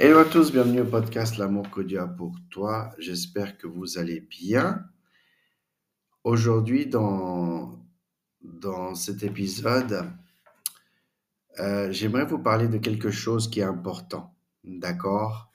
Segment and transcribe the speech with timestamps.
[0.00, 2.90] Hello à tous, bienvenue au podcast L'amour que Dieu a pour toi.
[3.00, 4.84] J'espère que vous allez bien.
[6.22, 7.84] Aujourd'hui, dans,
[8.40, 10.08] dans cet épisode,
[11.58, 14.36] euh, j'aimerais vous parler de quelque chose qui est important.
[14.62, 15.50] D'accord?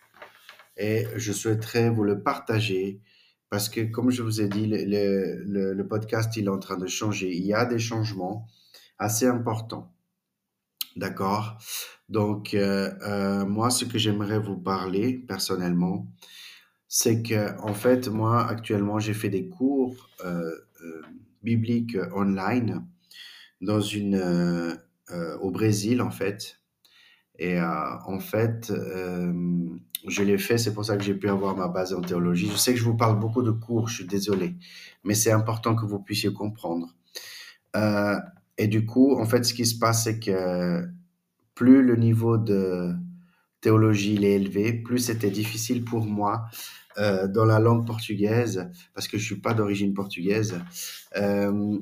[0.76, 3.00] Et je souhaiterais vous le partager
[3.50, 6.76] parce que, comme je vous ai dit, le, le, le podcast, il est en train
[6.76, 7.34] de changer.
[7.34, 8.46] Il y a des changements
[8.98, 9.96] assez importants.
[10.96, 11.58] D'accord?
[12.10, 16.08] Donc, euh, euh, moi, ce que j'aimerais vous parler personnellement,
[16.88, 20.52] c'est que, en fait, moi, actuellement, j'ai fait des cours euh,
[21.42, 22.86] bibliques online
[23.62, 24.78] dans une,
[25.42, 26.60] au Brésil, en fait.
[27.40, 28.72] Et en fait,
[30.08, 32.50] je l'ai fait, c'est pour ça que j'ai pu avoir ma base en théologie.
[32.52, 34.56] Je sais que je vous parle beaucoup de cours, je suis désolé,
[35.04, 36.94] mais c'est important que vous puissiez comprendre.
[38.58, 40.88] Et du coup, en fait, ce qui se passe, c'est que
[41.56, 42.94] plus le niveau de
[43.62, 46.46] théologie est élevé, plus c'était difficile pour moi
[46.98, 50.60] euh, dans la langue portugaise, parce que je suis pas d'origine portugaise,
[51.16, 51.80] euh,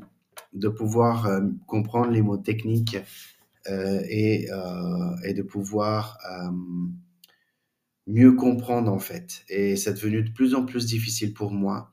[0.53, 2.97] de pouvoir euh, comprendre les mots techniques
[3.67, 4.47] et,
[5.23, 6.17] et, de pouvoir
[8.07, 9.43] mieux comprendre en fait.
[9.49, 11.91] Et c'est devenu de plus en plus difficile pour moi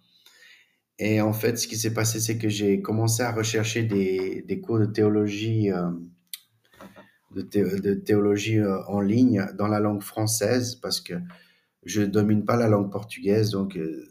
[0.98, 4.60] et en fait, ce qui s'est passé, c'est que j'ai commencé à rechercher des, des
[4.60, 5.91] cours de théologie, euh,
[7.30, 11.14] de, théologie euh, en ligne dans la langue française parce que
[11.84, 14.08] je domine pas la langue portugaise, donc euh,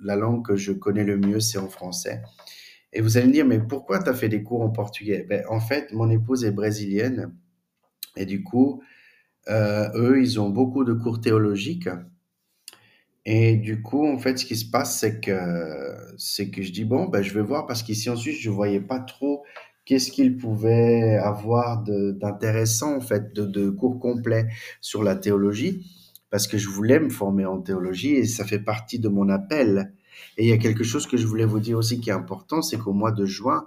[0.00, 2.22] la langue que je connais le mieux, c'est en français.
[2.92, 5.26] Et vous allez me dire, mais pourquoi tu as fait des cours en portugais?
[5.28, 7.34] Ben, En fait, mon épouse est brésilienne.
[8.16, 8.84] Et du coup,
[9.48, 11.88] eux, ils ont beaucoup de cours théologiques
[13.26, 16.84] et du coup, en fait, ce qui se passe, c'est que, c'est que je dis,
[16.84, 19.42] bon, ben, je vais voir parce qu'ici en Suisse, je voyais pas trop
[19.84, 24.46] qu'est-ce qu'il pouvait avoir d'intéressant, en fait, de, de cours complets
[24.80, 25.86] sur la théologie,
[26.30, 29.92] parce que je voulais me former en théologie et ça fait partie de mon appel.
[30.36, 32.62] Et il y a quelque chose que je voulais vous dire aussi qui est important,
[32.62, 33.66] c'est qu'au mois de juin,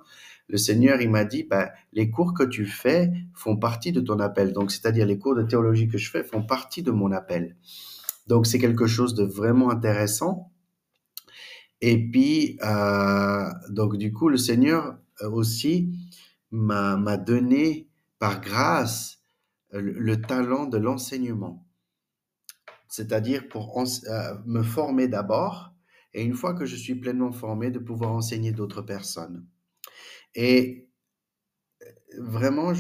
[0.50, 4.20] le Seigneur, il m'a dit, ben, les cours que tu fais font partie de ton
[4.20, 4.54] appel.
[4.54, 7.56] Donc, c'est-à-dire les cours de théologie que je fais font partie de mon appel.
[8.28, 10.52] Donc, c'est quelque chose de vraiment intéressant.
[11.82, 15.94] Et puis, euh, donc, du coup, le Seigneur euh, aussi
[16.52, 17.88] m'a donné
[18.20, 19.20] par grâce
[19.72, 21.66] le, talent de l'enseignement.
[22.88, 25.74] C'est-à-dire pour euh, me former d'abord
[26.14, 29.46] et une fois que je suis pleinement formé, de pouvoir enseigner d'autres personnes.
[30.34, 30.88] Et
[32.18, 32.74] vraiment,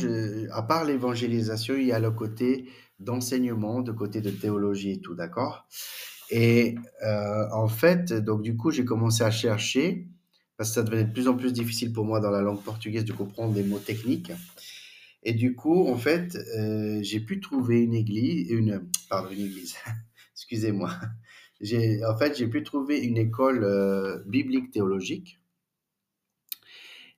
[0.52, 2.69] à part l'évangélisation, il y a le côté
[3.00, 5.68] d'enseignement, de côté de théologie et tout, d'accord?
[6.30, 6.75] Et
[7.06, 10.08] euh, en fait, donc du coup, j'ai commencé à chercher,
[10.58, 13.06] parce que ça devenait de plus en plus difficile pour moi dans la langue portugaise
[13.06, 14.31] de comprendre des mots techniques.
[15.24, 19.75] Et du coup, en fait, euh, j'ai pu trouver une église, une, pardon, une église,
[20.34, 20.91] excusez-moi.
[21.59, 25.40] J'ai, en fait, j'ai pu trouver une école euh, biblique théologique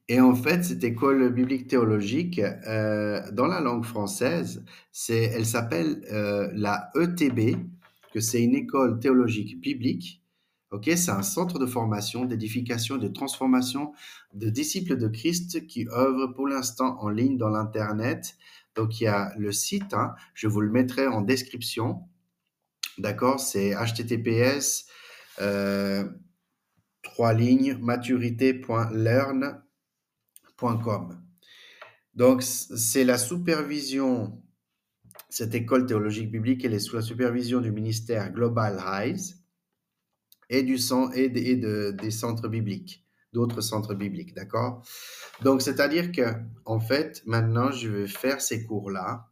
[0.09, 4.65] et en fait, cette école biblique théologique, euh, dans la langue française,
[5.07, 7.55] elle s'appelle euh, la ETB,
[8.11, 10.23] que c'est une école théologique biblique.
[10.71, 13.93] Ok, c'est un centre de formation, d'édification, de transformation
[14.33, 18.35] de disciples de Christ qui œuvre pour l'instant en ligne dans l'internet.
[18.73, 22.01] Donc il y a le site, hein, je vous le mettrai en description.
[22.97, 24.87] D'accord, c'est https
[25.39, 26.03] euh,
[27.03, 29.68] trois lignes maturité.learn
[32.15, 34.41] donc, c'est la supervision,
[35.29, 39.43] cette école théologique biblique, elle est sous la supervision du ministère Global Rise
[40.49, 44.83] et, des centres bibliques, d'autres centres bibliques, d'accord?
[45.43, 46.33] Donc, c'est-à-dire que,
[46.65, 49.31] en fait, maintenant, je vais faire ces cours-là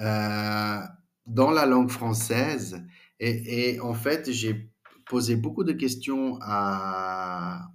[0.00, 0.80] euh,
[1.26, 2.82] dans la langue française
[3.20, 4.70] et en fait, j'ai
[5.06, 7.73] posé beaucoup de questions à,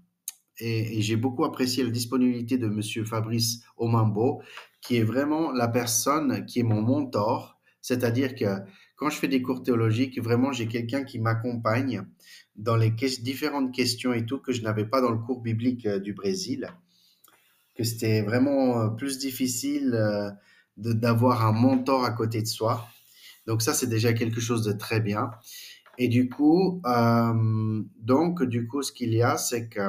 [0.60, 4.42] et, j'ai beaucoup apprécié la disponibilité de Monsieur Fabrice Omambo,
[4.82, 7.60] qui est vraiment la personne qui est mon mentor.
[7.82, 8.46] C'est-à-dire que
[8.96, 12.04] quand je fais des cours théologiques, vraiment, j'ai quelqu'un qui m'accompagne
[12.56, 12.92] dans les
[13.22, 16.70] différentes questions et tout que je n'avais pas dans le cours biblique euh, du Brésil,
[17.76, 20.30] que c'était vraiment euh, plus difficile euh,
[20.76, 22.88] d'avoir un mentor à côté de soi.
[23.48, 25.32] Donc ça, c'est déjà quelque chose de très bien.
[25.98, 29.82] Et du coup, donc, du coup, ce qu'il y a, c'est que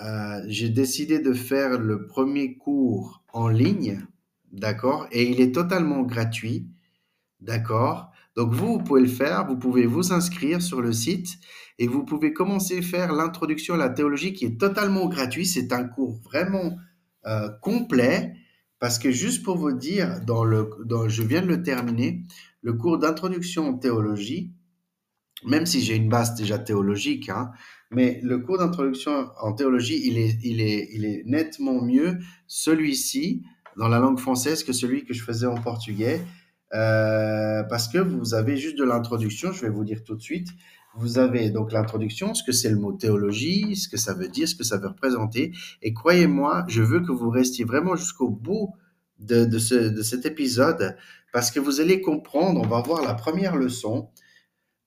[0.00, 4.04] euh, j'ai décidé de faire le premier cours en ligne,
[4.52, 6.68] d'accord Et il est totalement gratuit,
[7.40, 11.38] d'accord Donc vous, vous pouvez le faire, vous pouvez vous inscrire sur le site
[11.78, 15.46] et vous pouvez commencer à faire l'introduction à la théologie qui est totalement gratuit.
[15.46, 16.76] C'est un cours vraiment
[17.26, 18.34] euh, complet
[18.80, 20.68] Parce que juste pour vous dire, dans le,
[21.08, 22.22] je viens de le terminer,
[22.62, 24.52] le cours d'introduction en théologie,
[25.46, 27.52] même si j'ai une base déjà théologique, hein,
[27.90, 33.42] mais le cours d'introduction en théologie, il est, il est, il est nettement mieux, celui-ci,
[33.76, 36.20] dans la langue française, que celui que je faisais en portugais,
[36.74, 40.48] euh, parce que vous avez juste de l'introduction, je vais vous dire tout de suite.
[40.96, 44.48] Vous avez donc l'introduction, ce que c'est le mot théologie, ce que ça veut dire,
[44.48, 45.52] ce que ça veut représenter.
[45.82, 48.70] Et croyez-moi, je veux que vous restiez vraiment jusqu'au bout
[49.18, 50.96] de, de, ce, de cet épisode,
[51.32, 54.08] parce que vous allez comprendre, on va voir la première leçon,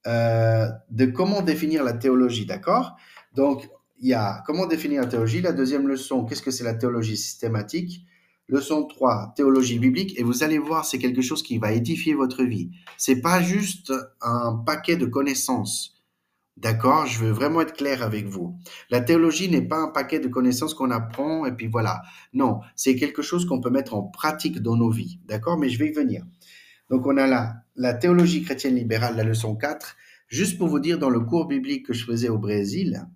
[0.07, 2.95] euh, de comment définir la théologie, d'accord?
[3.35, 3.69] Donc,
[3.99, 5.41] il y a comment définir la théologie.
[5.41, 8.05] La deuxième leçon, qu'est-ce que c'est la théologie systématique?
[8.47, 10.17] Leçon 3, théologie biblique.
[10.17, 12.71] Et vous allez voir, c'est quelque chose qui va édifier votre vie.
[12.97, 15.95] C'est pas juste un paquet de connaissances.
[16.55, 17.05] D'accord?
[17.05, 18.57] Je veux vraiment être clair avec vous.
[18.89, 22.01] La théologie n'est pas un paquet de connaissances qu'on apprend et puis voilà.
[22.33, 25.19] Non, c'est quelque chose qu'on peut mettre en pratique dans nos vies.
[25.25, 25.57] D'accord?
[25.57, 26.23] Mais je vais y venir.
[26.89, 29.95] Donc on a la théologie chrétienne libérale, la leçon 4.
[30.27, 33.07] Juste pour vous dire, dans le cours biblique que je faisais au Brésil,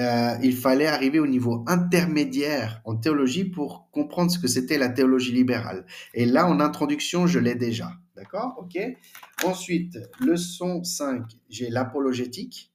[0.00, 4.88] euh, il fallait arriver au niveau intermédiaire en théologie pour comprendre ce que c'était la
[4.88, 5.84] théologie libérale.
[6.14, 7.92] Et là, en introduction, je l'ai déjà.
[8.14, 8.54] D'accord?
[8.58, 8.78] Ok?
[9.44, 12.72] Ensuite, leçon 5, j'ai l'apologétique,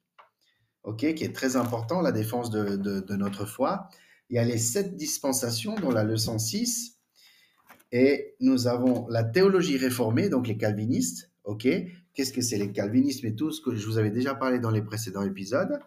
[0.83, 3.87] ok, qui est très important, la défense de, de, notre foi.
[4.29, 6.92] Il y a les sept dispensations, dans la leçon 6.
[7.95, 11.67] Et nous avons la théologie réformée, donc les calvinistes, ok?
[12.15, 14.71] Qu'est-ce que c'est les calvinistes et tout ce que je vous avais déjà parlé dans
[14.71, 15.79] les précédents épisodes?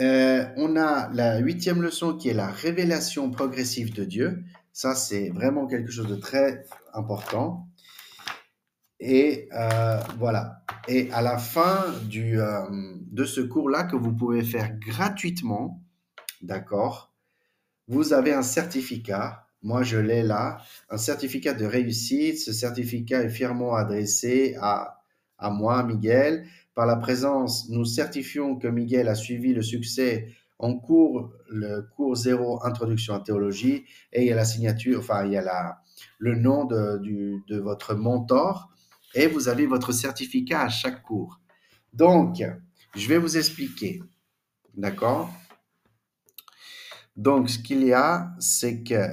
[0.00, 4.44] Euh, on a la huitième leçon qui est la révélation progressive de Dieu.
[4.72, 6.64] Ça, c'est vraiment quelque chose de très
[6.94, 7.68] important.
[9.00, 10.62] Et euh, voilà.
[10.86, 15.82] Et à la fin euh, de ce cours-là, que vous pouvez faire gratuitement,
[16.40, 17.12] d'accord,
[17.88, 19.45] vous avez un certificat.
[19.66, 20.58] Moi, je l'ai là,
[20.90, 22.38] un certificat de réussite.
[22.38, 25.02] Ce certificat est fièrement adressé à,
[25.38, 26.46] à moi, Miguel.
[26.76, 30.28] Par la présence, nous certifions que Miguel a suivi le succès
[30.60, 35.26] en cours, le cours zéro introduction à théologie, et il y a la signature, enfin,
[35.26, 35.82] il y a la,
[36.18, 38.70] le nom de, du, de votre mentor
[39.16, 41.40] et vous avez votre certificat à chaque cours.
[41.92, 42.40] Donc,
[42.94, 44.00] je vais vous expliquer.
[44.76, 45.28] D'accord?
[47.16, 49.08] Donc, ce qu'il y a, c'est que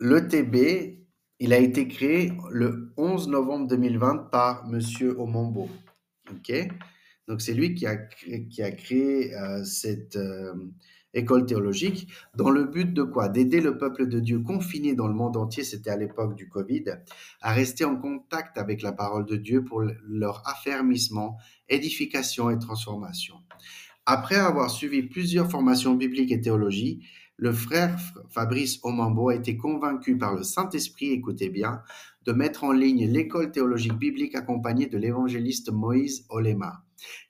[0.00, 0.98] l'ETB,
[1.38, 4.66] il a été créé le 11 novembre 2020 par
[5.18, 5.68] Omombo.
[6.30, 6.52] OK?
[7.28, 10.52] Donc, c'est lui qui a, qui a créé euh, cette, euh,
[11.14, 13.28] école théologique, dans le but de quoi?
[13.28, 16.84] D'aider le peuple de Dieu confiné dans le monde entier, c'était à l'époque du Covid,
[17.40, 21.38] à rester en contact avec la parole de Dieu pour leur affermissement,
[21.68, 23.36] édification et transformation.
[24.06, 27.04] Après avoir suivi plusieurs formations bibliques et théologie,
[27.40, 27.98] le frère
[28.28, 31.82] Fabrice Omambo a été convaincu par le Saint-Esprit, écoutez bien,
[32.24, 36.84] de mettre en ligne l'école théologique biblique accompagnée de l'évangéliste Moïse Olema,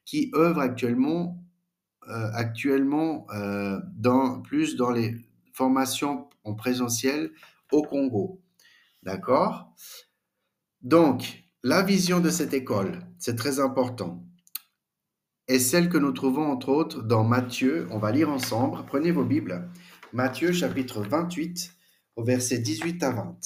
[0.04, 1.38] qui œuvre actuellement
[2.08, 2.28] euh,
[3.34, 5.14] euh, plus dans les
[5.52, 7.30] formations en présentiel
[7.70, 8.40] au Congo.
[9.04, 9.72] D'accord?
[10.82, 14.24] Donc, la vision de cette école, c'est très important.
[15.46, 19.24] Et celle que nous trouvons entre autres dans Matthieu, on va lire ensemble, prenez vos
[19.24, 19.68] Bibles,
[20.12, 21.72] Matthieu chapitre 28
[22.16, 23.38] au verset 18 à 20.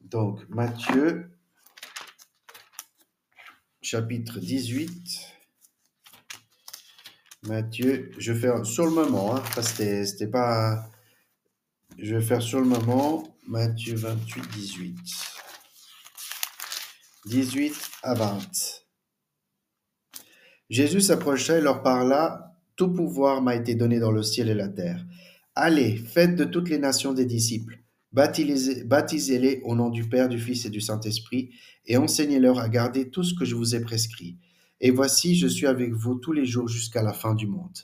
[0.00, 1.30] Donc Matthieu
[3.80, 5.30] chapitre 18
[7.44, 10.90] Mathieu, je vais faire sur le moment, hein, parce que c'était pas.
[11.96, 14.96] Je vais faire sur le moment Matthieu 28, 18.
[17.26, 18.40] 18 à 20.
[20.68, 22.49] Jésus s'approcha et leur parla
[22.80, 25.04] Tout pouvoir m'a été donné dans le ciel et la terre.
[25.54, 27.78] Allez, faites de toutes les nations des disciples.
[28.10, 31.50] Baptisez-les au nom du Père, du Fils et du Saint-Esprit,
[31.84, 34.38] et enseignez-leur à garder tout ce que je vous ai prescrit.
[34.80, 37.76] Et voici, je suis avec vous tous les jours jusqu'à la fin du monde.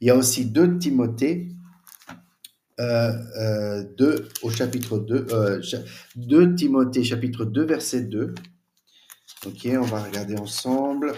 [0.00, 1.48] Il y a aussi 2 Timothée,
[2.78, 3.12] euh,
[4.00, 8.32] euh, au chapitre 2, euh, Timothée chapitre 2 verset 2.
[9.44, 11.14] Ok, on va regarder ensemble.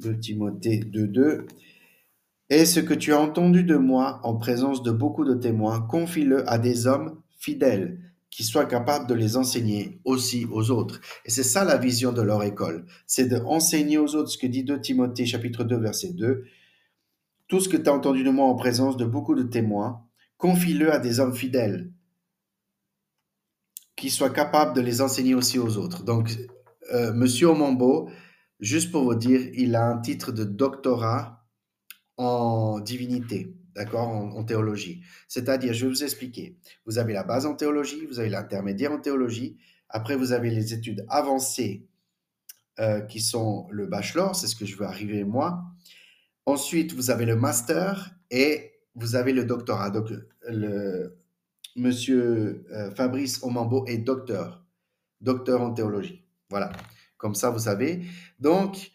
[0.00, 1.46] 2 Timothée 2, 2.
[2.50, 6.48] Et ce que tu as entendu de moi en présence de beaucoup de témoins, confie-le
[6.48, 7.98] à des hommes fidèles
[8.30, 11.00] qui soient capables de les enseigner aussi aux autres.
[11.24, 12.84] Et c'est ça la vision de leur école.
[13.06, 16.44] C'est d'enseigner aux autres ce que dit 2 Timothée chapitre 2 verset 2.
[17.48, 20.02] Tout ce que tu as entendu de moi en présence de beaucoup de témoins,
[20.36, 21.90] confie-le à des hommes fidèles
[23.96, 26.04] qui soient capables de les enseigner aussi aux autres.
[26.04, 26.36] Donc,
[26.92, 28.10] euh, Monsieur Omambo,
[28.60, 31.46] juste pour vous dire, il a un titre de doctorat
[32.16, 33.54] en divinité.
[33.74, 35.02] d'accord, en, théologie.
[35.28, 36.56] C'est-à-dire, je vais vous expliquer.
[36.86, 39.58] Vous avez la base en théologie, vous avez l'intermédiaire en théologie,
[39.90, 41.86] après vous avez les études avancées
[42.80, 45.62] euh, qui sont le bachelor, c'est ce que je veux arriver moi.
[46.46, 49.90] Ensuite, vous avez le master et vous avez le doctorat.
[49.90, 50.10] Donc,
[51.76, 54.64] monsieur euh, Fabrice Omambo est docteur,
[55.20, 56.24] docteur en théologie.
[56.48, 56.72] Voilà,
[57.18, 58.02] comme ça, vous savez.
[58.40, 58.92] Donc,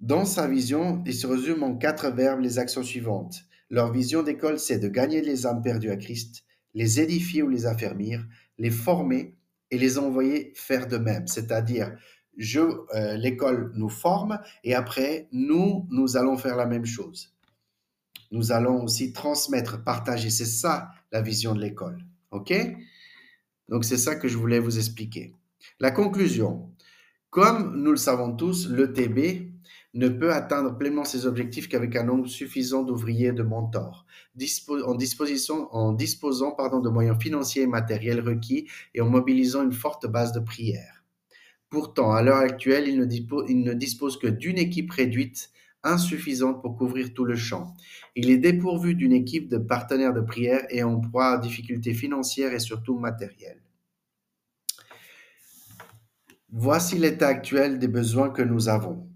[0.00, 3.44] dans sa vision, il se résume en quatre verbes les actions suivantes.
[3.70, 6.44] Leur vision d'école, c'est de gagner les âmes perdues à Christ,
[6.74, 8.24] les édifier ou les affermir,
[8.58, 9.34] les former
[9.70, 11.26] et les envoyer faire de même.
[11.26, 11.94] C'est-à-dire,
[12.36, 17.34] je, euh, l'école nous forme et après, nous, nous allons faire la même chose.
[18.30, 20.30] Nous allons aussi transmettre, partager.
[20.30, 21.98] C'est ça la vision de l'école.
[22.30, 22.54] OK?
[23.68, 25.34] Donc, c'est ça que je voulais vous expliquer.
[25.80, 26.70] La conclusion.
[27.30, 29.52] Comme nous le savons tous, l'ETB
[29.94, 34.94] ne peut atteindre pleinement ses objectifs qu'avec un nombre suffisant d'ouvriers et de mentors, en,
[35.92, 41.04] disposant de moyens financiers et matériels requis et en mobilisant une forte base de prière.
[41.68, 45.50] Pourtant, à l'heure actuelle, il ne, dispose, il ne dispose que d'une équipe réduite,
[45.84, 47.74] insuffisante pour couvrir tout le champ.
[48.16, 52.52] Il est dépourvu d'une équipe de partenaires de prière et en proie à difficultés financières
[52.52, 53.62] et surtout matérielles.
[56.50, 59.06] Voici l'état actuel des besoins que nous avons.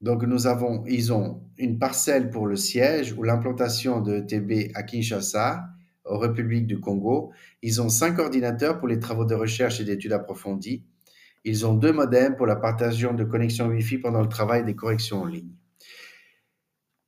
[0.00, 4.82] Donc, nous avons, ils ont une parcelle pour le siège ou l'implantation de TB à
[4.82, 5.64] Kinshasa,
[6.04, 7.32] en République du Congo.
[7.62, 10.84] Ils ont cinq ordinateurs pour les travaux de recherche et d'études approfondies.
[11.44, 15.22] Ils ont deux modems pour la partageon de connexions Wi-Fi pendant le travail des corrections
[15.22, 15.52] en ligne.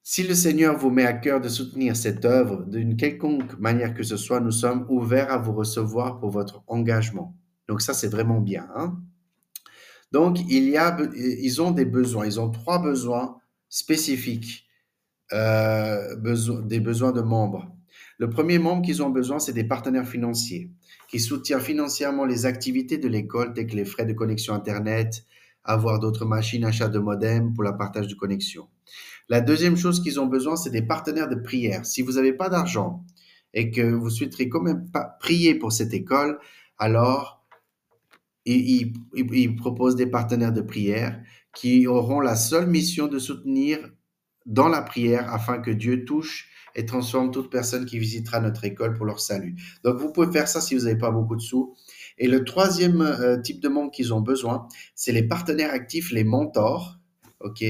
[0.03, 4.03] Si le Seigneur vous met à cœur de soutenir cette œuvre d'une quelconque manière que
[4.03, 7.37] ce soit, nous sommes ouverts à vous recevoir pour votre engagement.
[7.69, 8.69] Donc ça, c'est vraiment bien.
[8.77, 8.99] Hein?
[10.13, 12.27] Donc, ils ont des besoins.
[12.27, 13.37] Ils ont trois besoins
[13.69, 14.67] spécifiques,
[15.33, 16.17] euh,
[16.65, 17.77] des besoins de membres.
[18.19, 20.71] Le premier membre qu'ils ont besoin, c'est des partenaires financiers
[21.09, 25.25] qui soutiennent financièrement les activités de l'école, telles que les frais de connexion Internet,
[25.65, 28.69] avoir d'autres machines, achat de modem pour la partage de connexion.
[29.29, 31.85] La deuxième chose qu'ils ont besoin, c'est des partenaires de prière.
[31.85, 33.05] Si vous n'avez pas d'argent
[33.53, 34.89] et que vous souhaiterez quand même
[35.21, 36.39] prier pour cette école,
[36.79, 37.36] alors
[38.47, 41.21] ils, ils proposent des partenaires de prière
[41.55, 43.79] qui auront la seule mission de soutenir
[44.47, 48.95] dans la prière afin que Dieu touche et transforme toute personne qui visitera notre école
[48.95, 49.57] pour leur salut.
[49.83, 51.75] Donc vous pouvez faire ça si vous n'avez pas beaucoup de sous.
[52.19, 56.25] Et le troisième euh, type de monde qu'ils ont besoin, c'est les partenaires actifs, les
[56.25, 56.99] mentors.
[57.41, 57.65] OK?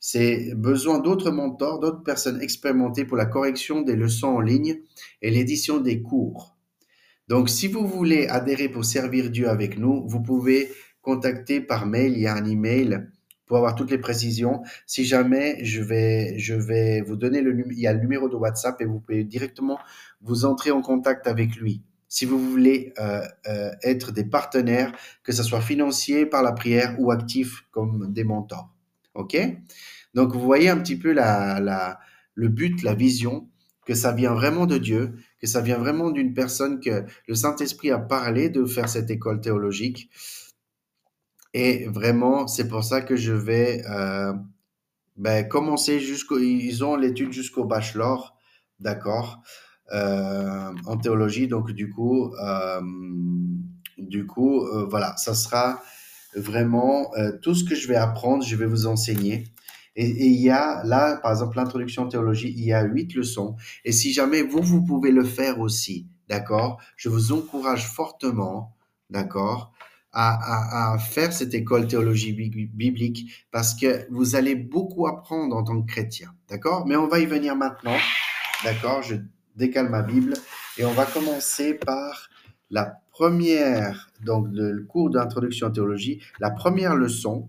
[0.00, 4.80] C'est besoin d'autres mentors, d'autres personnes expérimentées pour la correction des leçons en ligne
[5.22, 6.55] et l'édition des cours.
[7.28, 10.70] Donc, si vous voulez adhérer pour servir Dieu avec nous, vous pouvez
[11.02, 12.12] contacter par mail.
[12.12, 13.06] Il y a un email
[13.46, 14.62] pour avoir toutes les précisions.
[14.86, 18.36] Si jamais je vais, je vais vous donner le, il y a le numéro de
[18.36, 19.78] WhatsApp et vous pouvez directement
[20.20, 21.82] vous entrer en contact avec lui.
[22.08, 24.92] Si vous voulez euh, euh, être des partenaires,
[25.24, 28.72] que ce soit financier par la prière ou actif comme des mentors.
[29.14, 29.36] OK?
[30.14, 31.98] Donc, vous voyez un petit peu la, la,
[32.34, 33.48] le but, la vision,
[33.84, 37.90] que ça vient vraiment de Dieu, que ça vient vraiment d'une personne que le Saint-Esprit
[37.90, 40.10] a parlé de faire cette école théologique.
[41.52, 44.32] Et vraiment, c'est pour ça que je vais euh,
[45.16, 46.38] ben, commencer jusqu'au...
[46.38, 48.36] Ils ont l'étude jusqu'au bachelor,
[48.80, 49.42] d'accord,
[49.92, 51.48] euh, en théologie.
[51.48, 52.80] Donc, du coup, euh,
[53.98, 55.82] du coup voilà, ça sera
[56.34, 59.44] vraiment tout ce que je vais apprendre, je vais vous enseigner.
[59.96, 63.56] Et, il y a là, par exemple, l'introduction en théologie, il y a huit leçons.
[63.84, 66.80] Et si jamais vous, vous pouvez le faire aussi, d'accord?
[66.96, 68.76] Je vous encourage fortement,
[69.10, 69.72] d'accord
[70.18, 75.82] à, à, faire cette école théologie biblique parce que vous allez beaucoup apprendre en tant
[75.82, 76.86] que chrétien, d'accord?
[76.86, 77.98] Mais on va y venir maintenant,
[78.64, 79.02] d'accord?
[79.02, 79.16] Je
[79.56, 80.32] décale ma Bible
[80.78, 82.30] et on va commencer par
[82.70, 87.46] la première, donc le cours d'introduction en théologie, la première leçon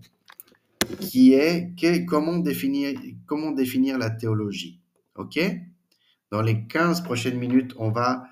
[1.00, 4.80] qui est que, comment, définir, comment définir la théologie.
[5.16, 5.38] OK?
[6.30, 8.24] Dans les 15 prochaines minutes, on va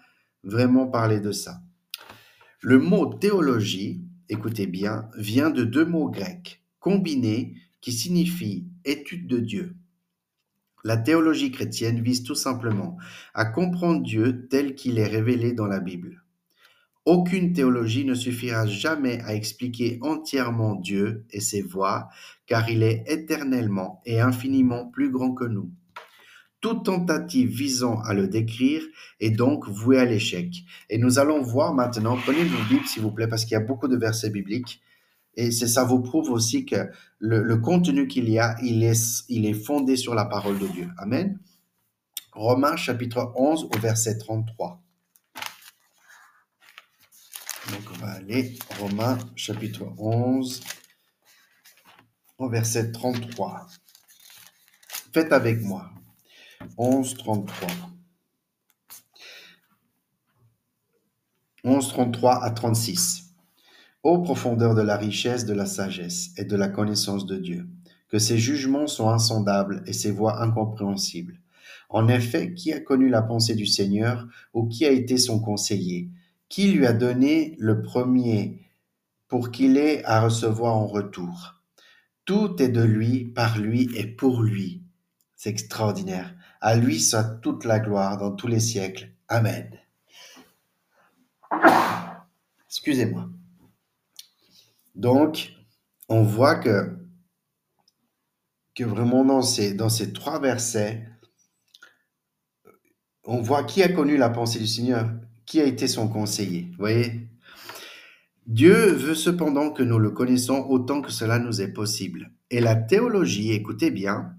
[0.45, 1.61] vraiment parler de ça.
[2.61, 9.39] Le mot théologie, écoutez bien, vient de deux mots grecs combinés qui signifient étude de
[9.39, 9.77] Dieu.
[10.85, 12.97] La théologie chrétienne vise tout simplement
[13.35, 16.23] à comprendre Dieu tel qu'il est révélé dans la Bible.
[17.07, 22.09] Aucune théologie ne suffira jamais à expliquer entièrement Dieu et ses voies,
[22.47, 25.71] car il est éternellement et infiniment plus grand que nous.
[26.61, 28.83] Toute tentative visant à le décrire
[29.21, 30.53] est donc vouée à l'échec.
[30.91, 33.61] Et nous allons voir maintenant, prenez vos Bibles s'il vous plaît, parce qu'il y a
[33.61, 34.81] beaucoup de versets bibliques.
[35.37, 39.55] Et ça vous prouve aussi que le, contenu qu'il y a, il est, il est
[39.55, 40.89] fondé sur la parole de Dieu.
[40.99, 41.39] Amen.
[42.33, 44.83] Romains chapitre 11 au verset 33.
[47.73, 50.61] Donc on va aller Romains chapitre 11
[52.39, 53.67] au verset 33.
[55.13, 55.91] Faites avec moi.
[56.79, 57.69] 11, 33.
[61.65, 63.35] 11, 33 à 36.
[64.05, 67.67] Ô profondeur de la richesse, de la sagesse et de la connaissance de Dieu,
[68.09, 71.41] que ses jugements sont insondables et ses voies incompréhensibles.
[71.89, 76.11] En effet, qui a connu la pensée du Seigneur ou qui a été son conseiller
[76.49, 78.69] Qui lui a donné le premier
[79.29, 81.63] pour qu'il ait à recevoir en retour?
[82.25, 84.83] Tout est de lui, par lui et pour lui.
[85.35, 86.35] C'est extraordinaire.
[86.61, 89.13] À lui soit toute la gloire dans tous les siècles.
[89.29, 89.71] Amen.
[92.69, 93.29] Excusez-moi.
[94.95, 95.53] Donc,
[96.09, 96.97] on voit que,
[98.75, 101.07] que vraiment dans ces, dans ces trois versets,
[103.25, 105.11] on voit qui a connu la pensée du Seigneur,
[105.47, 106.71] qui a été son conseiller.
[106.79, 107.29] Voyez?
[108.47, 112.31] Dieu veut cependant que nous le connaissons autant que cela nous est possible.
[112.51, 114.35] Et la théologie, écoutez bien,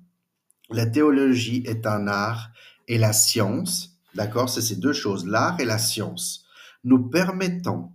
[0.70, 2.52] la théologie est un art
[2.88, 4.50] et la science, d'accord?
[4.50, 6.46] C'est ces deux choses, l'art et la science,
[6.84, 7.94] nous permettant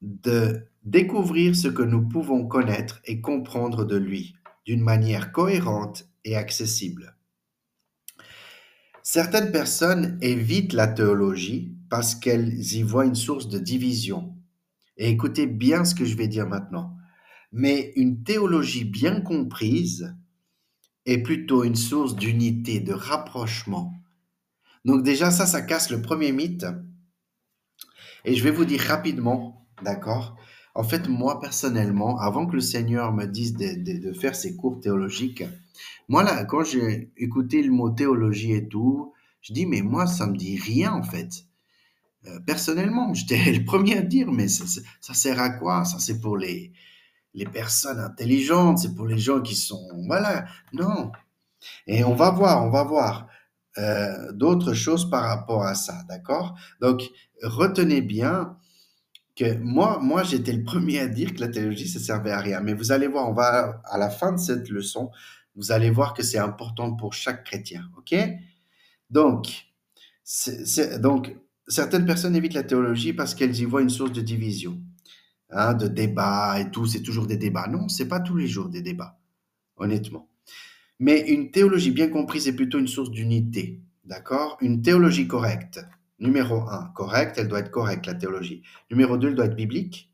[0.00, 6.36] de découvrir ce que nous pouvons connaître et comprendre de lui d'une manière cohérente et
[6.36, 7.16] accessible.
[9.10, 14.36] Certaines personnes évitent la théologie parce qu'elles y voient une source de division.
[14.98, 16.94] Et écoutez bien ce que je vais dire maintenant.
[17.50, 20.14] Mais une théologie bien comprise
[21.06, 23.94] est plutôt une source d'unité, de rapprochement.
[24.84, 26.66] Donc déjà, ça, ça casse le premier mythe.
[28.26, 30.36] Et je vais vous dire rapidement, d'accord?
[30.74, 34.80] En fait, moi, personnellement, avant que le Seigneur me dise de, de faire ces cours
[34.80, 35.44] théologiques,
[36.08, 39.12] moi, là, quand j'ai écouté le mot théologie et tout,
[39.42, 41.28] je dis, mais moi, ça me dit rien, en fait.
[42.26, 45.84] Euh, personnellement, j'étais le premier à dire, mais ça, sert à quoi?
[45.84, 46.72] Ça, c'est pour les,
[47.34, 49.86] les personnes intelligentes, c'est pour les gens qui sont...
[50.06, 51.12] Voilà, non.
[51.86, 53.28] Et on va voir, on va voir
[53.76, 56.56] euh, d'autres choses par rapport à ça, d'accord?
[56.80, 57.02] Donc,
[57.42, 58.56] retenez bien
[59.36, 62.60] que moi, moi j'étais le premier à dire que la théologie, ça servait à rien.
[62.60, 65.10] Mais vous allez voir, on va, à la fin de cette leçon,
[65.58, 68.14] vous allez voir que c'est important pour chaque chrétien, ok?
[69.10, 69.66] Donc,
[71.00, 74.80] donc, certaines personnes évitent la théologie parce qu'elles y voient une source de division.
[75.50, 77.66] Hein, de débats et tout, c'est toujours des débats.
[77.68, 79.18] Non, c'est pas tous les jours des débats,
[79.76, 80.28] honnêtement.
[81.00, 84.58] Mais une théologie bien comprise est plutôt une source d'unité, d'accord?
[84.60, 85.80] Une théologie correcte,
[86.20, 88.62] numéro un, correcte, elle doit être correcte, la théologie.
[88.90, 90.07] Numéro deux, elle doit être biblique.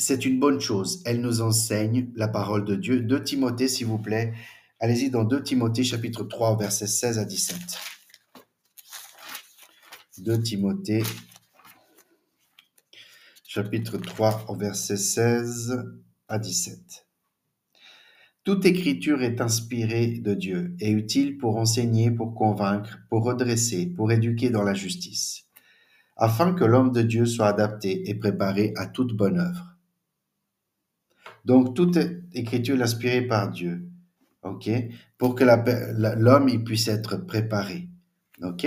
[0.00, 3.00] C'est une bonne chose, elle nous enseigne la parole de Dieu.
[3.00, 4.32] 2 Timothée, s'il vous plaît.
[4.78, 7.58] Allez-y dans 2 Timothée chapitre 3, versets 16 à 17.
[10.20, 11.02] 2 Timothée
[13.46, 15.84] chapitre 3, au verset 16
[16.28, 17.06] à 17.
[18.42, 24.10] Toute écriture est inspirée de Dieu et utile pour enseigner, pour convaincre, pour redresser, pour
[24.12, 25.44] éduquer dans la justice,
[26.16, 29.69] afin que l'homme de Dieu soit adapté et préparé à toute bonne œuvre.
[31.44, 31.98] Donc, toute
[32.32, 33.88] écriture est inspirée par Dieu,
[34.42, 34.70] ok,
[35.18, 35.44] pour que
[36.18, 37.88] l'homme puisse être préparé,
[38.42, 38.66] ok?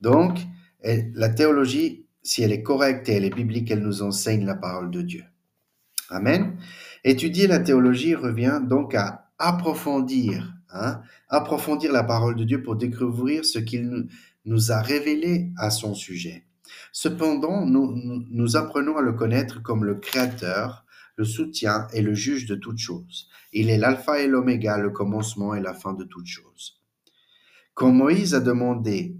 [0.00, 0.38] Donc,
[0.82, 4.90] la théologie si elle est correcte et elle est biblique, elle nous enseigne la parole
[4.90, 5.24] de Dieu.
[6.10, 6.58] Amen?
[7.02, 13.46] Étudier la théologie revient donc à approfondir, hein, approfondir la parole de Dieu pour découvrir
[13.46, 14.08] ce qu'il
[14.44, 16.44] nous a révélé à son sujet.
[16.92, 17.94] Cependant, nous,
[18.30, 20.84] nous apprenons à le connaître comme le Créateur,
[21.18, 23.28] le soutien et le juge de toutes choses.
[23.52, 26.80] Il est l'alpha et l'oméga, le commencement et la fin de toutes choses.
[27.74, 29.16] Quand Moïse a demandé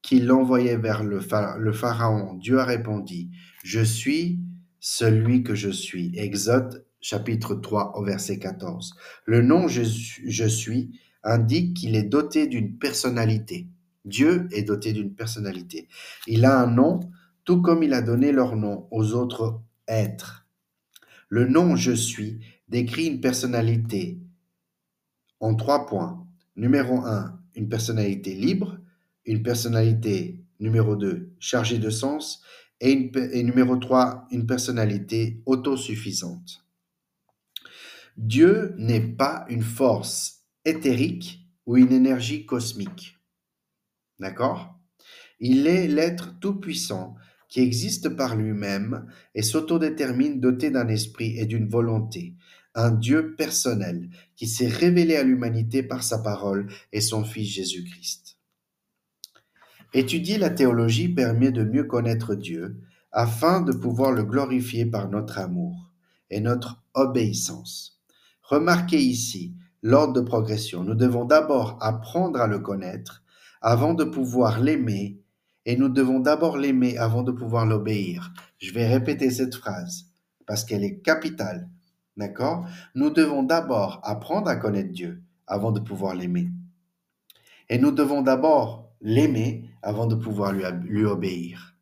[0.00, 3.28] qui l'envoyait vers le, Pharaon, Dieu a répondu,
[3.64, 4.40] Je suis
[4.80, 6.12] celui que je suis.
[6.18, 8.94] Exode chapitre 3 au verset 14.
[9.26, 13.68] Le nom je suis indique qu'il est doté d'une personnalité.
[14.04, 15.88] Dieu est doté d'une personnalité.
[16.26, 17.00] Il a un nom,
[17.44, 20.45] tout comme il a donné leur nom aux autres êtres.
[21.36, 24.22] Le nom je suis décrit une personnalité
[25.38, 26.26] en trois points.
[26.56, 28.78] Numéro un, une personnalité libre
[29.26, 32.42] une personnalité numéro 2 chargée de sens
[32.80, 33.10] et,
[33.42, 36.64] numéro 3 une personnalité autosuffisante.
[38.16, 43.18] Dieu n'est pas une force éthérique ou une énergie cosmique.
[44.18, 44.74] D'accord?
[45.38, 47.14] Il est l'être tout-puissant
[47.56, 52.34] qui existe par lui-même et s'autodétermine doté d'un esprit et d'une volonté.
[52.74, 58.36] un Dieu personnel qui s'est révélé à l'humanité par sa parole et son Fils Jésus-Christ.
[59.94, 62.76] Étudier la théologie permet de mieux connaître Dieu
[63.10, 65.94] afin de pouvoir le glorifier par notre amour
[66.28, 68.02] et notre obéissance.
[68.42, 70.84] Remarquez ici l'ordre de progression.
[70.84, 73.24] Nous devons d'abord apprendre à le connaître
[73.62, 75.22] avant de pouvoir l'aimer
[75.66, 78.32] et nous devons d'abord l'aimer avant de pouvoir l'obéir.
[78.58, 80.06] Je vais répéter cette phrase
[80.46, 81.68] parce qu'elle est capitale.
[82.16, 82.66] D'accord?
[82.94, 86.48] Nous devons d'abord apprendre à connaître Dieu avant de pouvoir l'aimer.
[87.68, 91.74] Et nous devons d'abord l'aimer avant de pouvoir lui, lui, obéir.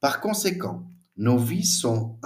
[0.00, 2.16] Par conséquent, nos vies sont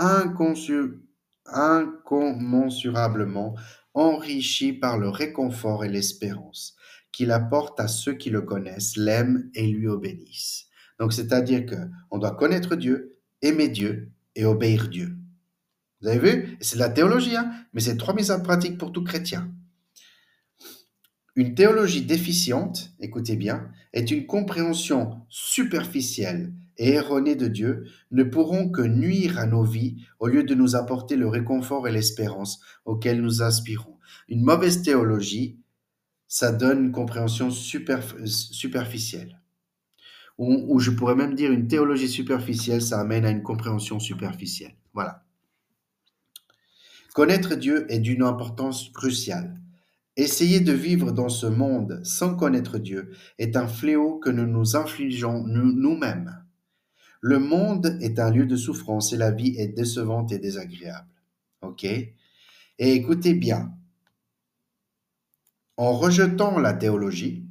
[1.47, 3.57] incommensurablement
[3.95, 6.77] enrichies par le réconfort et l'espérance
[7.13, 10.67] qu'il apporte à ceux qui le connaissent, l'aiment et lui obéissent.
[10.99, 11.77] Donc, c'est-à-dire que
[12.11, 15.17] on doit connaître Dieu, aimer Dieu et obéir Dieu.
[16.01, 16.57] Vous avez vu?
[16.61, 19.53] C'est de la théologie, hein mais c'est trois mises en pratique pour tout chrétien.
[21.35, 28.71] Une théologie déficiente, écoutez bien, est une compréhension superficielle et erronée de Dieu, ne pourront
[28.71, 33.23] que nuire à nos vies au lieu de nous apporter le réconfort et l'espérance auxquels
[33.23, 33.97] nous aspirons.
[34.29, 35.59] Une mauvaise théologie,
[36.33, 39.39] ça donne une compréhension superficielle.
[40.39, 44.75] Ou, ou je pourrais même dire une théologie superficielle, ça amène à une compréhension superficielle.
[44.95, 45.27] Voilà.
[47.13, 49.61] Connaître Dieu est d'une importance cruciale.
[50.17, 54.75] Essayer de vivre dans ce monde sans connaître Dieu est un fléau que nous nous
[54.75, 56.43] infligeons nous-mêmes.
[57.21, 61.13] Le monde est un lieu de souffrance et la vie est décevante et désagréable.
[61.61, 61.85] OK?
[61.85, 62.15] Et
[62.79, 63.75] écoutez bien,
[65.77, 67.47] en rejetant la théologie,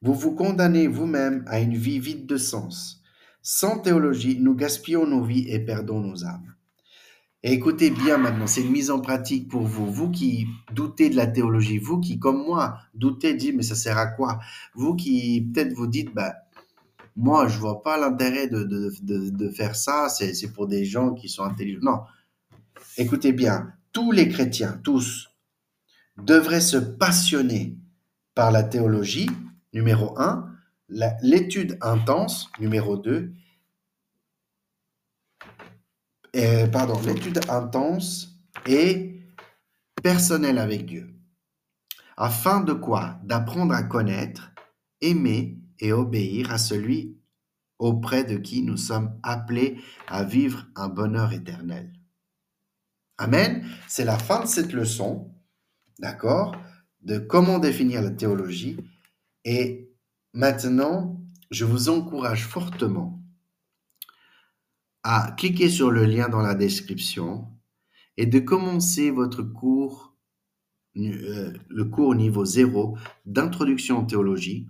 [0.00, 3.02] vous vous condamnez vous-même à une vie vide de sens.
[3.42, 6.52] Sans théologie, nous gaspillons nos vies et perdons nos âmes
[7.42, 9.90] écoutez bien maintenant, c'est une mise en pratique pour vous.
[9.90, 13.98] Vous qui doutez de la théologie, vous qui, comme moi, doutez, dites, mais ça sert
[13.98, 14.38] à quoi?
[14.74, 16.34] Vous qui peut-être vous dites, bah,
[17.16, 21.12] moi, je vois pas l'intérêt de, de, de, de, faire ça, c'est pour des gens
[21.12, 21.80] qui sont intelligents.
[21.82, 22.00] Non.
[22.96, 25.28] Écoutez bien, tous les chrétiens, tous,
[26.16, 27.78] devraient se passionner
[28.34, 29.30] par la théologie,
[29.72, 30.50] numéro un,
[30.88, 33.32] l'étude intense, numéro deux,
[36.72, 39.20] pardon, l'étude intense et
[40.02, 41.14] personnelle avec Dieu.
[42.16, 43.18] Afin de quoi?
[43.24, 44.52] D'apprendre à connaître,
[45.00, 47.18] aimer et obéir à celui
[47.78, 51.92] auprès de qui nous sommes appelés à vivre un bonheur éternel.
[53.18, 53.66] Amen.
[53.88, 55.31] C'est la fin de cette leçon,
[56.02, 56.56] d'accord,
[57.02, 58.76] de comment définir la théologie.
[59.44, 59.90] Et
[60.34, 63.22] maintenant, je vous encourage fortement
[65.04, 67.48] à cliquer sur le lien dans la description
[68.16, 70.16] et de commencer votre cours,
[70.96, 74.68] euh, le cours niveau 0 d'introduction en théologie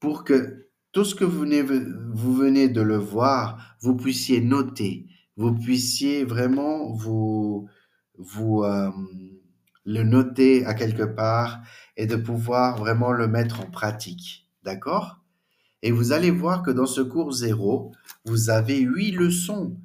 [0.00, 5.06] pour que tout ce que vous venez, de le voir, vous puissiez noter,
[5.36, 7.68] vous puissiez vraiment vous,
[8.16, 8.90] vous euh,
[9.84, 11.60] le noter à quelque part
[11.96, 14.48] et de pouvoir vraiment le mettre en pratique.
[14.62, 15.20] D'accord?
[15.82, 17.92] Et vous allez voir que dans ce cours zéro,
[18.24, 19.76] vous avez huit leçons.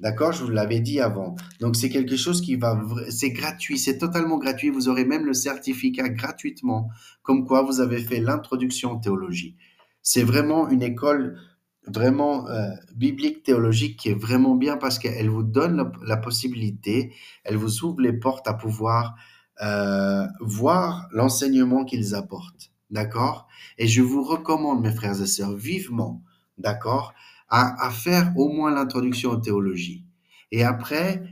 [0.00, 0.32] D'accord?
[0.32, 1.36] Je vous l'avais dit avant.
[1.60, 2.78] Donc, c'est quelque chose qui va,
[3.08, 4.70] c'est gratuit, c'est totalement gratuit.
[4.70, 6.90] Vous aurez même le certificat gratuitement,
[7.22, 9.56] comme quoi vous avez fait l'introduction en théologie.
[10.02, 11.38] C'est vraiment une école
[11.86, 17.12] vraiment euh, biblique théologique qui est vraiment bien parce qu'elle vous donne la, possibilité,
[17.44, 19.14] elle vous ouvre les portes à pouvoir
[19.62, 22.70] euh, voir l'enseignement qu'ils apportent.
[22.90, 23.48] D'accord?
[23.78, 26.22] Et je vous recommande, mes frères et sœurs, vivement,
[26.58, 27.14] d'accord,
[27.48, 30.04] à, faire au moins l'introduction en théologie.
[30.50, 31.22] Et après,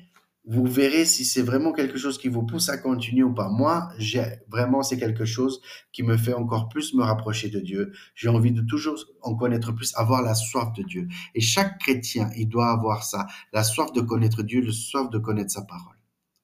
[0.47, 3.49] vous verrez si c'est vraiment quelque chose qui vous pousse à continuer ou pas.
[3.49, 5.61] Moi, j'ai vraiment, c'est quelque chose
[5.93, 7.93] qui me fait encore plus me rapprocher de Dieu.
[8.15, 11.09] J'ai envie de toujours en connaître plus, avoir la soif de Dieu.
[11.35, 15.19] Et chaque chrétien, il doit avoir ça, la soif de connaître Dieu, la soif de
[15.19, 15.97] connaître sa parole.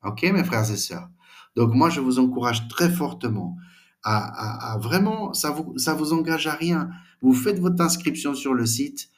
[0.03, 1.09] OK, mes frères et sœurs?
[1.57, 3.57] Donc moi, je vous encourage très fortement
[4.03, 6.91] à, vraiment, ça vous, vous engage à rien.
[7.21, 9.11] Vous faites votre inscription sur le site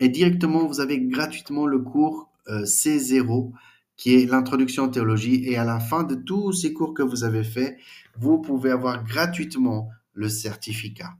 [0.00, 3.52] et directement, vous avez gratuitement le cours euh, C0
[3.96, 5.44] qui est l'introduction en théologie.
[5.44, 7.76] Et à la fin de tous ces cours que vous avez faits,
[8.18, 11.14] vous pouvez avoir gratuitement le certificat.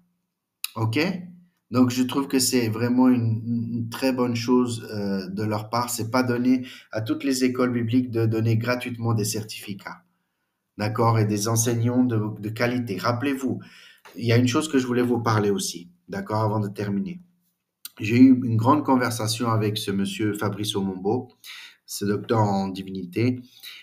[0.75, 0.99] OK?
[1.71, 5.91] Donc, je trouve que c'est vraiment une, très bonne chose euh, de leur part.
[5.91, 10.03] C'est pas donné à toutes les écoles bibliques de donner gratuitement des certificats
[10.79, 12.97] d'accord, et des enseignants de, qualité.
[12.99, 13.61] Rappelez-vous,
[14.17, 17.21] il y a une chose que je voulais vous parler aussi, d'accord, avant de terminer.
[18.01, 21.29] J'ai eu une grande conversation avec ce monsieur Fabrice Omombo
[21.87, 23.41] ce docteur en divinité.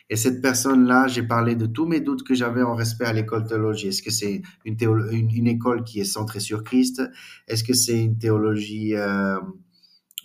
[0.10, 3.46] Et cette personne-là, j'ai parlé de tous mes doutes que j'avais en respect à l'école
[3.46, 3.88] théologie.
[3.88, 4.78] Est-ce que c'est une,
[5.12, 7.02] une, école qui est centrée sur Christ?
[7.48, 9.40] Est-ce que c'est une théologie euh,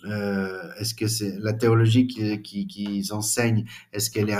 [0.05, 4.37] euh, est-ce que c'est la théologie qu'ils qui, qui enseignent, est-ce qu'elle est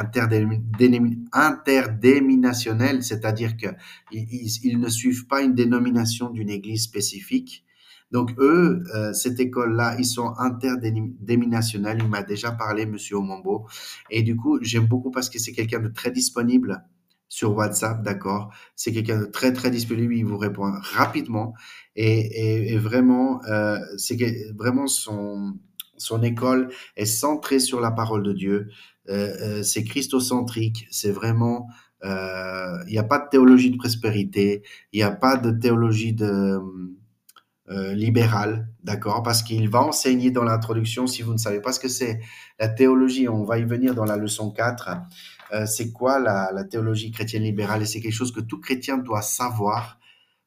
[1.34, 3.76] interdéminationnelle, c'est-à-dire qu'ils
[4.12, 7.64] ils, ne suivent pas une dénomination d'une église spécifique
[8.12, 11.98] donc eux, euh, cette école-là, ils sont interdéminationnels.
[12.02, 13.68] Il m'a déjà parlé, Monsieur Omombo.
[14.10, 16.86] Et du coup, j'aime beaucoup parce que c'est quelqu'un de très disponible
[17.30, 18.54] sur WhatsApp, d'accord?
[18.76, 20.16] C'est quelqu'un de très, très disponible.
[20.16, 21.54] Il vous répond rapidement.
[21.96, 24.18] Et, vraiment, euh, c'est
[24.56, 25.54] vraiment son,
[25.98, 28.70] son école est centrée sur la parole de Dieu.
[29.10, 30.88] Euh, euh c'est christocentrique.
[30.92, 31.68] C'est vraiment...
[32.04, 34.64] Il n'y a pas de théologie de prospérité.
[34.94, 36.60] Il n'y a pas de théologie de
[37.70, 39.24] euh, libéral, d'accord?
[39.24, 42.22] Parce qu'il va enseigner dans l'introduction, si vous ne savez pas ce que c'est
[42.62, 44.88] la théologie, on va y venir dans la leçon 4,
[45.54, 47.82] euh, c'est quoi la, théologie chrétienne libérale?
[47.82, 50.00] Et c'est quelque chose que tout chrétien doit savoir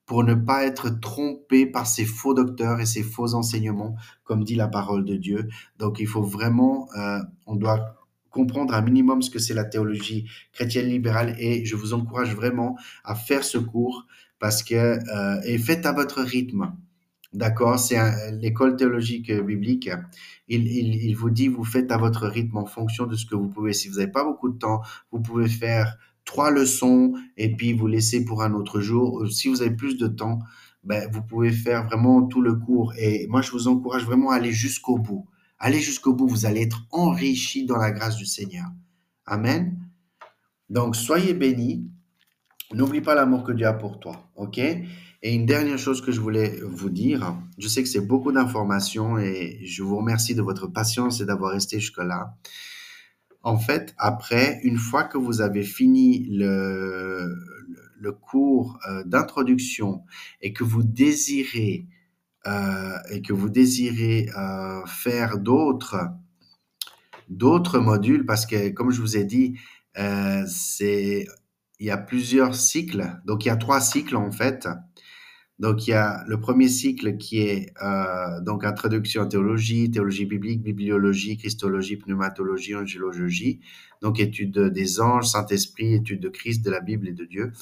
[0.06, 4.56] pour ne pas être trompé par ces faux docteurs et ces faux enseignements, comme dit
[4.56, 5.48] la parole de Dieu.
[5.78, 7.96] Donc il faut vraiment, euh, on doit
[8.30, 12.76] comprendre un minimum ce que c'est la théologie chrétienne libérale et je vous encourage vraiment
[13.04, 14.06] à faire ce cours
[14.38, 16.72] parce que euh, et faites à votre rythme.
[17.32, 19.88] D'accord, c'est l'école théologique euh, biblique.
[20.48, 23.48] Il, il, vous dit, vous faites à votre rythme en fonction de ce que vous
[23.48, 23.72] pouvez.
[23.72, 27.86] Si vous n'avez pas beaucoup de temps, vous pouvez faire trois leçons et puis vous
[27.86, 29.28] laissez pour un autre jour.
[29.30, 30.40] Si vous avez plus de temps,
[30.82, 32.94] ben, vous pouvez faire vraiment tout le cours.
[32.98, 35.26] Et moi, je vous encourage vraiment à aller jusqu'au bout.
[35.58, 38.66] Allez jusqu'au bout, vous allez être enrichi dans la grâce du Seigneur.
[39.26, 39.78] Amen.
[40.68, 41.86] Donc, soyez bénis.
[42.72, 44.30] N'oublie pas l'amour que Dieu a pour toi.
[44.36, 44.60] OK?
[45.22, 49.18] Et une dernière chose que je voulais vous dire, je sais que c'est beaucoup d'informations
[49.18, 52.37] et je vous remercie de votre patience et d'avoir resté jusque-là.
[53.42, 57.35] En fait, après, une fois que vous avez fini le,
[57.98, 60.04] le cours euh, d'introduction
[60.40, 61.87] et que vous désirez
[62.46, 66.09] euh, et que vous désirez euh, faire d'autres
[67.28, 69.56] d'autres modules, parce que comme je vous ai dit,
[70.46, 71.26] c'est
[71.78, 73.12] il y a plusieurs cycles.
[73.24, 74.66] Donc il y a trois cycles en fait.
[75.61, 80.25] Donc, il y a le premier cycle qui est euh, donc introduction à théologie, théologie
[80.25, 83.61] biblique, bibliologie, christologie, pneumatologie, angélologie.
[84.01, 87.53] Donc, étude des anges, Saint-Esprit, étude de Christ, de la Bible et de Dieu.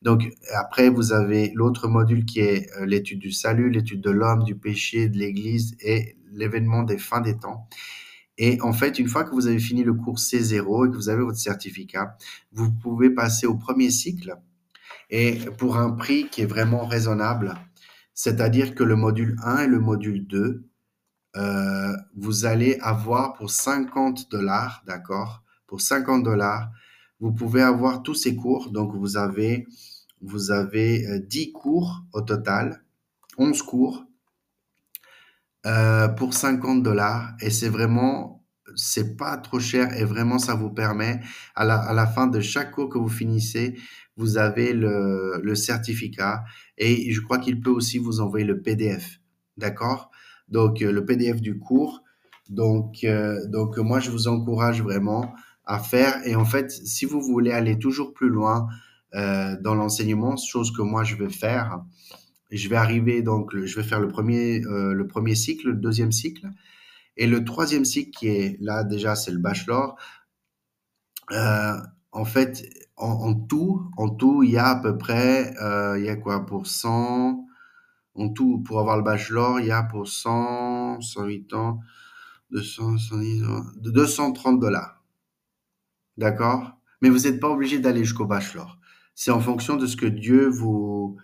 [0.00, 4.44] Donc, après, vous avez l'autre module qui est euh, l'étude du salut, l'étude de l'homme,
[4.44, 7.68] du péché, de l'Église et l'événement des fins des temps.
[8.38, 11.10] Et en fait, une fois que vous avez fini le cours C0 et que vous
[11.10, 12.16] avez votre certificat,
[12.52, 14.38] vous pouvez passer au premier cycle
[15.12, 17.54] et pour un prix qui est vraiment raisonnable.
[18.14, 20.64] C'est-à-dire que le module 1 et le module 2,
[21.36, 26.70] euh, vous allez avoir pour 50 dollars, d'accord Pour 50 dollars,
[27.20, 28.70] vous pouvez avoir tous ces cours.
[28.70, 29.66] Donc, vous avez,
[30.22, 32.82] vous avez 10 euh, cours au total,
[33.36, 34.04] 11 cours
[35.66, 37.34] euh, pour 50 dollars.
[37.40, 38.41] Et c'est vraiment,
[38.76, 41.20] c'est pas trop cher et vraiment, ça vous permet
[41.54, 43.76] à la, à la fin de chaque cours que vous finissez,
[44.16, 46.44] vous avez le, le certificat
[46.78, 49.20] et je crois qu'il peut aussi vous envoyer le PDF.
[49.56, 50.10] D'accord?
[50.48, 52.02] Donc, euh, le PDF du cours.
[52.50, 56.20] Donc, euh, donc, moi, je vous encourage vraiment à faire.
[56.26, 58.66] Et en fait, si vous voulez aller toujours plus loin
[59.14, 61.82] euh, dans l'enseignement, chose que moi, je vais faire,
[62.50, 66.48] je vais arriver, donc, je vais faire le premier, le premier cycle, le deuxième cycle.
[67.16, 69.96] Et le troisième cycle qui est là, déjà, c'est le bachelor.
[71.32, 71.76] Euh,
[72.12, 76.08] en fait, en, tout, en tout, il y a à peu près, euh, il y
[76.08, 77.46] a quoi pour 100,
[78.14, 81.80] en tout, pour avoir le bachelor, il y a pour 100, 108 ans,
[82.50, 82.96] 200,
[83.76, 85.02] 230 dollars.
[86.18, 86.78] D'accord?
[87.00, 88.78] Mais vous n'êtes pas obligé d'aller jusqu'au bachelor.
[89.14, 91.16] C'est en fonction de ce que Dieu vous,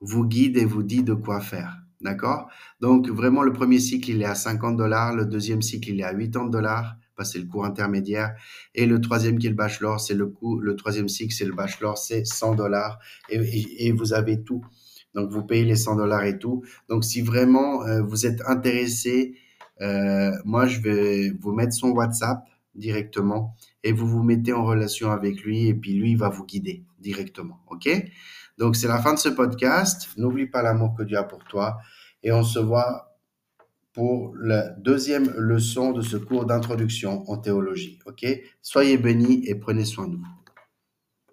[0.00, 1.81] vous guide et vous dit de quoi faire.
[2.02, 2.48] D'accord?
[2.80, 5.14] Donc, vraiment, le premier cycle, il est à 50 dollars.
[5.14, 8.34] Le deuxième cycle, il est à 80 dollars c'est le cours intermédiaire.
[8.74, 11.54] Et le troisième qui est le bachelor, c'est le cours, le troisième cycle, c'est le
[11.54, 14.64] bachelor, c'est 100 dollars et, et, vous avez tout.
[15.14, 16.62] Donc, vous payez les 100 dollars et tout.
[16.88, 19.34] Donc, si vraiment euh, vous êtes intéressé,
[19.80, 25.10] euh, moi, je vais vous mettre son WhatsApp directement et vous vous mettez en relation
[25.10, 27.60] avec lui et puis lui, il va vous guider directement.
[27.70, 27.88] OK?
[28.62, 30.10] Donc, c'est la fin de ce podcast.
[30.16, 31.80] N'oublie pas l'amour que Dieu a pour toi
[32.22, 33.18] et on se voit
[33.92, 37.98] pour la deuxième leçon de ce cours d'introduction en théologie.
[38.06, 38.24] OK?
[38.62, 40.41] Soyez bénis et prenez soin de vous.